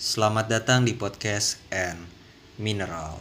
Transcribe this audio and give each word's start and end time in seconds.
Selamat 0.00 0.48
datang 0.48 0.88
di 0.88 0.96
podcast 0.96 1.60
and 1.68 2.00
Mineral. 2.56 3.20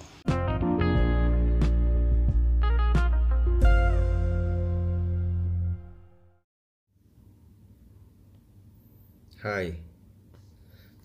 Hai. 9.43 9.75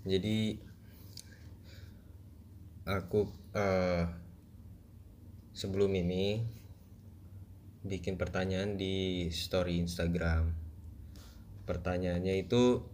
Jadi 0.06 0.62
aku 2.86 3.27
eh, 3.59 4.06
sebelum 5.59 5.91
ini 5.91 6.38
bikin 7.82 8.14
pertanyaan 8.14 8.79
di 8.79 9.27
story 9.34 9.82
Instagram. 9.82 10.54
Pertanyaannya 11.66 12.46
itu 12.46 12.93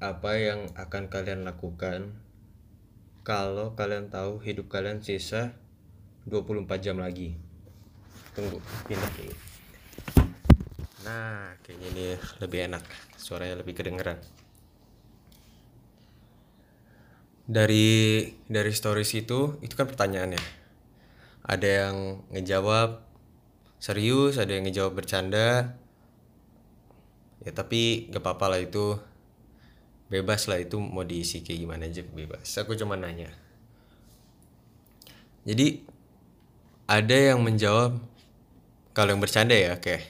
apa 0.00 0.40
yang 0.40 0.72
akan 0.80 1.12
kalian 1.12 1.44
lakukan 1.44 2.16
kalau 3.20 3.76
kalian 3.76 4.08
tahu 4.08 4.40
hidup 4.40 4.72
kalian 4.72 5.04
sisa 5.04 5.52
24 6.24 6.66
jam 6.80 6.96
lagi. 6.96 7.36
Tunggu 8.32 8.58
pindah 8.88 9.12
dulu 9.14 9.50
nah 11.00 11.56
kayaknya 11.64 11.86
ini 11.96 12.06
lebih 12.40 12.60
enak. 12.70 12.84
Suaranya 13.16 13.60
lebih 13.60 13.72
kedengeran. 13.76 14.20
Dari 17.50 18.22
dari 18.46 18.72
stories 18.72 19.12
itu 19.16 19.58
itu 19.64 19.74
kan 19.74 19.88
pertanyaannya 19.90 20.38
ada 21.40 21.68
yang 21.68 22.22
ngejawab 22.30 23.02
serius 23.80 24.36
ada 24.36 24.54
yang 24.54 24.68
ngejawab 24.68 24.92
bercanda. 24.92 25.80
Ya 27.40 27.56
tapi 27.56 28.12
gak 28.12 28.20
apa-apa 28.20 28.52
lah 28.52 28.60
itu 28.60 29.00
bebas 30.10 30.50
lah 30.50 30.58
itu 30.58 30.76
mau 30.82 31.06
diisi 31.06 31.40
kayak 31.40 31.60
gimana 31.62 31.86
aja 31.86 32.02
bebas. 32.02 32.50
Aku 32.58 32.74
cuma 32.74 32.98
nanya. 32.98 33.30
Jadi 35.46 35.86
ada 36.90 37.16
yang 37.16 37.40
menjawab 37.40 37.96
kalau 38.90 39.14
yang 39.14 39.22
bercanda 39.22 39.54
ya 39.54 39.78
kayak 39.78 40.04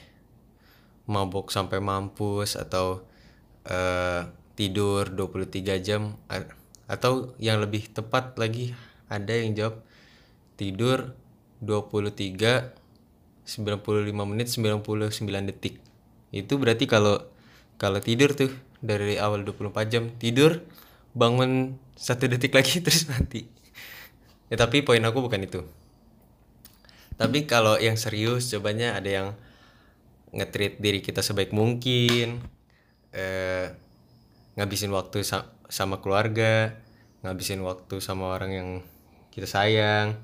mabuk 1.05 1.53
sampai 1.53 1.77
mampus 1.77 2.57
atau 2.57 3.05
uh, 3.69 4.27
tidur 4.57 5.07
23 5.13 5.79
jam 5.79 6.17
atau 6.89 7.37
yang 7.37 7.61
lebih 7.61 7.87
tepat 7.93 8.35
lagi 8.35 8.75
ada 9.07 9.31
yang 9.31 9.53
jawab 9.55 9.85
tidur 10.57 11.13
23 11.61 12.81
95 13.45 14.31
menit 14.31 14.47
99 14.49 15.49
detik. 15.49 15.75
Itu 16.33 16.57
berarti 16.57 16.85
kalau 16.87 17.30
kalau 17.81 17.97
tidur 17.97 18.37
tuh 18.37 18.53
dari 18.77 19.17
awal 19.17 19.41
24 19.41 19.89
jam 19.89 20.13
tidur 20.21 20.61
bangun 21.17 21.81
satu 21.97 22.29
detik 22.29 22.53
lagi 22.53 22.77
terus 22.85 23.09
mati. 23.09 23.49
Ya 24.53 24.61
tapi 24.61 24.85
poin 24.85 25.01
aku 25.01 25.25
bukan 25.25 25.41
itu. 25.41 25.65
Tapi 27.17 27.49
kalau 27.49 27.81
yang 27.81 27.97
serius 27.97 28.53
cobanya 28.53 28.93
ada 28.93 29.09
yang 29.09 29.27
ngetrit 30.29 30.77
diri 30.77 31.01
kita 31.01 31.25
sebaik 31.25 31.57
mungkin 31.57 32.45
eh, 33.17 33.73
ngabisin 34.61 34.93
waktu 34.93 35.25
sa 35.25 35.49
sama 35.65 36.05
keluarga 36.05 36.77
ngabisin 37.25 37.61
waktu 37.65 37.97
sama 37.97 38.33
orang 38.37 38.51
yang 38.53 38.69
kita 39.33 39.49
sayang 39.49 40.21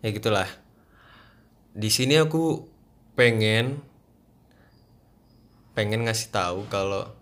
ya 0.00 0.08
gitulah. 0.16 0.48
Di 1.76 1.92
sini 1.92 2.16
aku 2.16 2.64
pengen 3.20 3.84
pengen 5.76 6.08
ngasih 6.08 6.32
tahu 6.32 6.64
kalau 6.72 7.12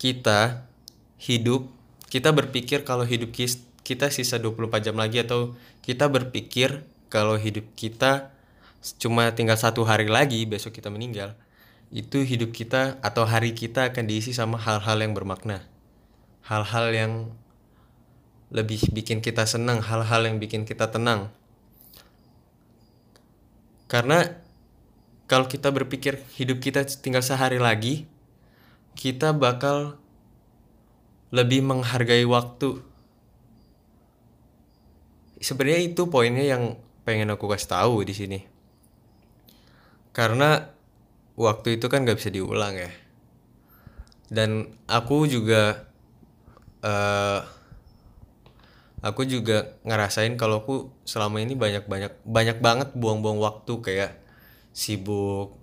kita 0.00 0.64
hidup 1.20 1.68
kita 2.08 2.32
berpikir 2.32 2.88
kalau 2.88 3.04
hidup 3.04 3.36
kita 3.84 4.08
sisa 4.08 4.40
24 4.40 4.80
jam 4.80 4.96
lagi 4.96 5.20
atau 5.20 5.52
kita 5.84 6.08
berpikir 6.08 6.88
kalau 7.12 7.36
hidup 7.36 7.68
kita 7.76 8.32
cuma 8.96 9.28
tinggal 9.36 9.60
satu 9.60 9.84
hari 9.84 10.08
lagi 10.08 10.48
besok 10.48 10.72
kita 10.72 10.88
meninggal 10.88 11.36
itu 11.88 12.20
hidup 12.20 12.52
kita 12.52 13.00
atau 13.00 13.24
hari 13.24 13.56
kita 13.56 13.88
akan 13.92 14.04
diisi 14.04 14.36
sama 14.36 14.60
hal-hal 14.60 15.00
yang 15.00 15.16
bermakna. 15.16 15.64
Hal-hal 16.44 16.92
yang 16.92 17.12
lebih 18.52 18.92
bikin 18.92 19.20
kita 19.20 19.44
senang 19.48 19.80
hal-hal 19.80 20.24
yang 20.24 20.36
bikin 20.40 20.68
kita 20.68 20.92
tenang. 20.92 21.32
Karena 23.88 24.36
kalau 25.28 25.44
kita 25.44 25.68
berpikir 25.68 26.24
hidup 26.40 26.64
kita 26.64 26.88
tinggal 26.88 27.20
sehari 27.20 27.60
lagi 27.60 28.08
kita 28.98 29.30
bakal 29.30 29.94
lebih 31.30 31.62
menghargai 31.62 32.26
waktu. 32.26 32.82
Sebenarnya 35.38 35.94
itu 35.94 36.10
poinnya 36.10 36.42
yang 36.42 36.82
pengen 37.06 37.30
aku 37.30 37.46
kasih 37.46 37.70
tahu 37.70 38.02
di 38.02 38.10
sini. 38.16 38.40
Karena 40.10 40.66
waktu 41.38 41.78
itu 41.78 41.86
kan 41.86 42.02
gak 42.02 42.18
bisa 42.18 42.34
diulang 42.34 42.74
ya. 42.74 42.90
Dan 44.26 44.66
aku 44.90 45.30
juga 45.30 45.86
uh, 46.82 47.46
aku 48.98 49.22
juga 49.30 49.78
ngerasain 49.86 50.34
kalau 50.34 50.66
aku 50.66 50.90
selama 51.06 51.38
ini 51.38 51.54
banyak 51.54 51.86
banyak 51.86 52.12
banyak 52.26 52.58
banget 52.58 52.88
buang-buang 52.98 53.38
waktu 53.38 53.78
kayak 53.78 54.17
sibuk 54.78 55.58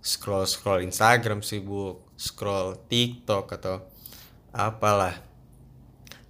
scroll 0.00 0.48
scroll 0.48 0.80
Instagram 0.80 1.44
sibuk 1.44 2.08
scroll 2.16 2.80
TikTok 2.88 3.52
atau 3.60 3.84
apalah. 4.56 5.20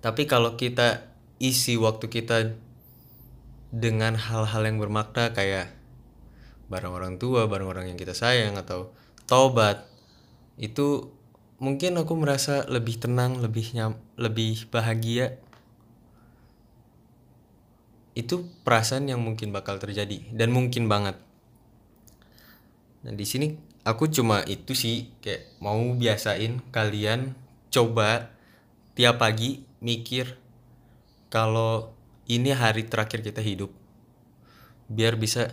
Tapi 0.02 0.26
kalau 0.26 0.58
kita 0.58 1.06
isi 1.38 1.78
waktu 1.78 2.10
kita 2.10 2.58
dengan 3.70 4.18
hal-hal 4.18 4.66
yang 4.66 4.82
bermakna 4.82 5.30
kayak 5.30 5.70
bareng 6.66 6.90
orang 6.90 7.14
tua, 7.22 7.46
bareng 7.46 7.70
orang 7.70 7.86
yang 7.94 7.98
kita 7.98 8.16
sayang 8.16 8.58
atau 8.58 8.90
tobat, 9.30 9.86
itu 10.58 11.14
mungkin 11.62 12.00
aku 12.00 12.18
merasa 12.18 12.66
lebih 12.66 12.98
tenang, 12.98 13.38
lebih 13.38 13.70
nyam, 13.78 13.94
lebih 14.18 14.66
bahagia. 14.74 15.38
Itu 18.14 18.46
perasaan 18.62 19.10
yang 19.10 19.22
mungkin 19.22 19.50
bakal 19.50 19.82
terjadi 19.82 20.30
dan 20.34 20.54
mungkin 20.54 20.86
banget. 20.86 21.18
Nah, 23.04 23.12
di 23.12 23.28
sini 23.28 23.52
aku 23.84 24.08
cuma 24.08 24.40
itu 24.48 24.72
sih 24.72 25.12
kayak 25.20 25.60
mau 25.60 25.76
biasain 25.92 26.64
kalian 26.72 27.36
coba 27.68 28.32
tiap 28.96 29.20
pagi 29.20 29.60
mikir 29.84 30.40
kalau 31.28 31.92
ini 32.24 32.56
hari 32.56 32.88
terakhir 32.88 33.20
kita 33.20 33.44
hidup 33.44 33.68
biar 34.88 35.20
bisa 35.20 35.52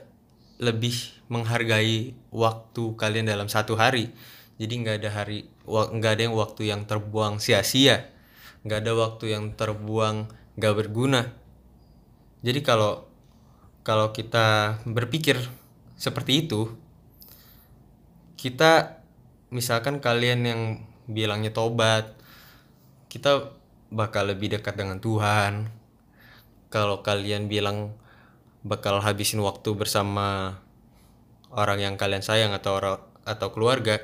lebih 0.63 0.95
menghargai 1.27 2.15
waktu 2.31 2.83
kalian 2.95 3.27
dalam 3.27 3.51
satu 3.51 3.75
hari. 3.75 4.15
Jadi 4.61 4.73
nggak 4.85 4.95
ada 5.03 5.09
hari 5.11 5.49
nggak 5.67 6.11
ada 6.15 6.21
yang 6.23 6.35
waktu 6.37 6.61
yang 6.71 6.87
terbuang 6.87 7.43
sia-sia 7.43 8.07
nggak 8.61 8.79
ada 8.85 8.93
waktu 8.93 9.33
yang 9.33 9.57
terbuang 9.57 10.29
nggak 10.55 10.75
berguna. 10.77 11.33
Jadi 12.45 12.61
kalau 12.61 13.09
kalau 13.81 14.13
kita 14.13 14.77
berpikir 14.85 15.41
seperti 15.97 16.45
itu 16.45 16.69
kita 18.41 18.97
misalkan 19.53 20.01
kalian 20.01 20.41
yang 20.41 20.61
bilangnya 21.05 21.53
tobat 21.53 22.17
kita 23.05 23.53
bakal 23.93 24.33
lebih 24.33 24.57
dekat 24.57 24.73
dengan 24.73 24.97
Tuhan. 24.97 25.69
Kalau 26.73 27.05
kalian 27.05 27.45
bilang 27.45 27.93
bakal 28.65 28.97
habisin 29.03 29.45
waktu 29.45 29.77
bersama 29.77 30.57
orang 31.53 31.85
yang 31.85 31.95
kalian 32.01 32.25
sayang 32.25 32.55
atau 32.57 32.81
orang 32.81 32.97
atau 33.27 33.53
keluarga 33.53 34.01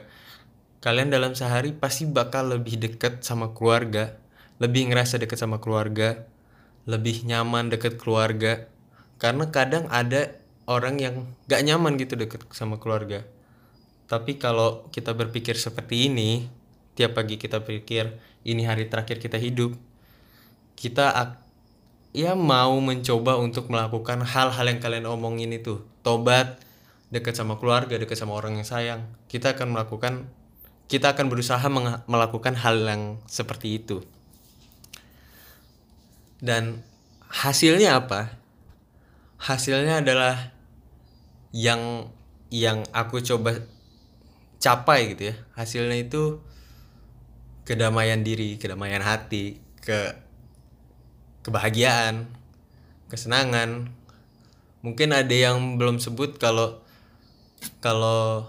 kalian 0.86 1.10
dalam 1.10 1.34
sehari 1.34 1.74
pasti 1.74 2.06
bakal 2.06 2.54
lebih 2.54 2.78
dekat 2.78 3.26
sama 3.26 3.58
keluarga 3.58 4.14
lebih 4.62 4.94
ngerasa 4.94 5.18
dekat 5.18 5.42
sama 5.42 5.58
keluarga 5.58 6.30
lebih 6.86 7.26
nyaman 7.26 7.74
dekat 7.74 7.98
keluarga. 7.98 8.70
Karena 9.18 9.50
kadang 9.50 9.90
ada 9.90 10.38
orang 10.70 11.02
yang 11.02 11.26
gak 11.50 11.66
nyaman 11.66 11.98
gitu 11.98 12.14
deket 12.14 12.46
sama 12.54 12.78
keluarga 12.78 13.26
tapi 14.08 14.40
kalau 14.40 14.88
kita 14.96 15.12
berpikir 15.12 15.60
seperti 15.60 16.08
ini, 16.08 16.48
tiap 16.96 17.20
pagi 17.20 17.36
kita 17.36 17.60
pikir 17.60 18.16
ini 18.48 18.64
hari 18.64 18.88
terakhir 18.88 19.20
kita 19.20 19.36
hidup, 19.36 19.76
kita 20.80 21.36
ya 22.16 22.32
mau 22.34 22.80
mencoba 22.80 23.36
untuk 23.36 23.68
melakukan 23.68 24.24
hal-hal 24.24 24.66
yang 24.66 24.80
kalian 24.80 25.12
omongin 25.12 25.52
itu. 25.52 25.84
Tobat, 26.08 26.64
dekat 27.12 27.36
sama 27.36 27.60
keluarga, 27.60 28.00
dekat 28.00 28.16
sama 28.16 28.40
orang 28.40 28.56
yang 28.56 28.68
sayang. 28.68 29.02
Kita 29.28 29.60
akan 29.60 29.76
melakukan 29.76 30.32
kita 30.88 31.12
akan 31.12 31.28
berusaha 31.28 31.68
melakukan 32.08 32.56
hal 32.56 32.80
yang 32.80 33.04
seperti 33.28 33.84
itu. 33.84 34.08
Dan 36.40 36.80
hasilnya 37.28 38.00
apa? 38.00 38.40
Hasilnya 39.36 40.00
adalah 40.00 40.56
yang 41.52 42.08
yang 42.48 42.88
aku 42.96 43.20
coba 43.20 43.68
capai 44.58 45.14
gitu 45.16 45.34
ya. 45.34 45.36
Hasilnya 45.58 45.98
itu 45.98 46.42
kedamaian 47.68 48.24
diri 48.24 48.56
kedamaian 48.56 49.04
hati 49.04 49.60
ke 49.84 50.16
kebahagiaan 51.44 52.28
kesenangan. 53.12 53.92
Mungkin 54.84 55.12
ada 55.12 55.34
yang 55.34 55.80
belum 55.80 56.00
sebut 56.00 56.40
kalau 56.40 56.80
kalau 57.84 58.48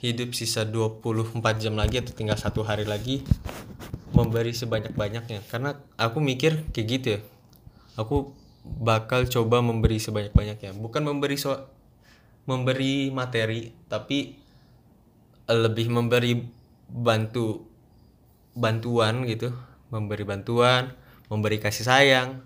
hidup 0.00 0.32
sisa 0.32 0.64
24 0.64 1.36
jam 1.60 1.76
lagi 1.76 2.00
atau 2.00 2.16
tinggal 2.16 2.40
satu 2.40 2.64
hari 2.64 2.88
lagi 2.88 3.20
memberi 4.16 4.56
sebanyak-banyaknya. 4.56 5.44
Karena 5.48 5.76
aku 6.00 6.24
mikir 6.24 6.64
kayak 6.72 6.86
gitu 6.88 7.06
ya. 7.16 7.20
Aku 8.00 8.32
bakal 8.64 9.28
coba 9.28 9.60
memberi 9.60 10.00
sebanyak-banyaknya. 10.00 10.76
Bukan 10.76 11.04
memberi 11.04 11.36
so 11.36 11.68
memberi 12.48 13.12
materi 13.12 13.70
tapi 13.86 14.39
lebih 15.50 15.90
memberi 15.90 16.46
bantu 16.86 17.66
bantuan 18.54 19.26
gitu. 19.26 19.50
Memberi 19.90 20.22
bantuan 20.22 20.94
memberi 21.30 21.62
kasih 21.62 21.86
sayang. 21.86 22.42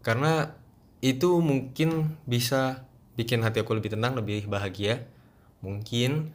Karena 0.00 0.56
itu 1.04 1.38
mungkin 1.38 2.18
bisa 2.24 2.88
bikin 3.14 3.44
hati 3.44 3.62
aku 3.62 3.76
lebih 3.76 3.92
tenang 3.92 4.16
lebih 4.16 4.48
bahagia. 4.48 5.04
Mungkin. 5.60 6.32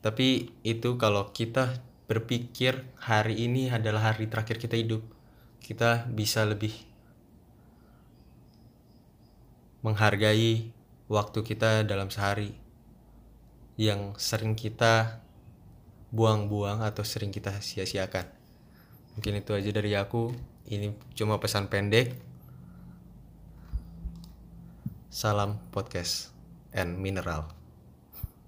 Tapi 0.00 0.50
itu 0.64 0.96
kalau 0.96 1.30
kita 1.30 1.84
berpikir 2.08 2.88
hari 2.96 3.44
ini 3.44 3.68
adalah 3.68 4.16
hari 4.16 4.32
terakhir 4.32 4.56
kita 4.56 4.80
hidup 4.80 5.04
kita 5.60 6.08
bisa 6.08 6.48
lebih 6.48 6.72
menghargai 9.84 10.72
waktu 11.08 11.40
kita 11.40 11.88
dalam 11.88 12.12
sehari 12.12 12.52
yang 13.80 14.12
sering 14.20 14.52
kita 14.52 15.24
buang-buang 16.12 16.84
atau 16.84 17.04
sering 17.04 17.32
kita 17.32 17.60
sia-siakan. 17.64 18.28
Mungkin 19.16 19.40
itu 19.40 19.56
aja 19.56 19.70
dari 19.72 19.96
aku. 19.96 20.30
Ini 20.68 20.92
cuma 21.16 21.40
pesan 21.40 21.72
pendek. 21.72 22.12
Salam 25.08 25.58
podcast 25.72 26.30
and 26.70 27.00
mineral 27.00 27.57